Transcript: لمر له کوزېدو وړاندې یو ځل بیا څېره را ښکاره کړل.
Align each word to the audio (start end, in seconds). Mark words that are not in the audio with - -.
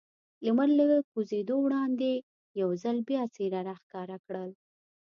لمر 0.45 0.69
له 0.77 0.85
کوزېدو 1.11 1.55
وړاندې 1.61 2.11
یو 2.61 2.69
ځل 2.83 2.97
بیا 3.09 3.23
څېره 3.35 3.61
را 3.67 3.75
ښکاره 3.83 4.17
کړل. 4.25 4.49